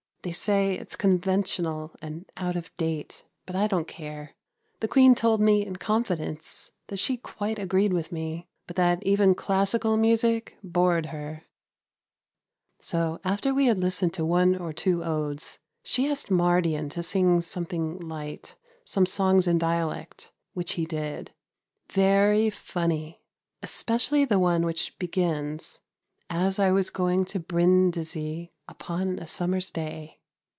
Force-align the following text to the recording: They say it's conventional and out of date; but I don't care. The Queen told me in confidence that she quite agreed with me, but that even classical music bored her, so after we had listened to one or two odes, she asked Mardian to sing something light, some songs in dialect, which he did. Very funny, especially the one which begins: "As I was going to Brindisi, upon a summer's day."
They 0.23 0.31
say 0.33 0.73
it's 0.77 0.95
conventional 0.95 1.95
and 1.99 2.31
out 2.37 2.55
of 2.55 2.69
date; 2.77 3.23
but 3.47 3.55
I 3.55 3.65
don't 3.65 3.87
care. 3.87 4.35
The 4.79 4.87
Queen 4.87 5.15
told 5.15 5.41
me 5.41 5.65
in 5.65 5.77
confidence 5.77 6.73
that 6.89 6.97
she 6.99 7.17
quite 7.17 7.57
agreed 7.57 7.91
with 7.91 8.11
me, 8.11 8.47
but 8.67 8.75
that 8.75 9.01
even 9.01 9.33
classical 9.33 9.97
music 9.97 10.59
bored 10.63 11.07
her, 11.07 11.45
so 12.81 13.19
after 13.23 13.51
we 13.51 13.65
had 13.65 13.79
listened 13.79 14.13
to 14.13 14.23
one 14.23 14.55
or 14.55 14.71
two 14.73 15.03
odes, 15.03 15.57
she 15.81 16.07
asked 16.07 16.29
Mardian 16.29 16.87
to 16.89 17.01
sing 17.01 17.41
something 17.41 17.97
light, 17.97 18.55
some 18.85 19.07
songs 19.07 19.47
in 19.47 19.57
dialect, 19.57 20.31
which 20.53 20.73
he 20.73 20.85
did. 20.85 21.33
Very 21.91 22.51
funny, 22.51 23.23
especially 23.63 24.25
the 24.25 24.37
one 24.37 24.65
which 24.67 24.99
begins: 24.99 25.79
"As 26.29 26.59
I 26.59 26.71
was 26.71 26.89
going 26.91 27.25
to 27.25 27.39
Brindisi, 27.39 28.53
upon 28.69 29.19
a 29.19 29.27
summer's 29.27 29.69
day." 29.69 30.17